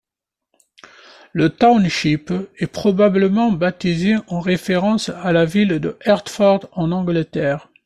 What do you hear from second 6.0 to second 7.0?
Hertford en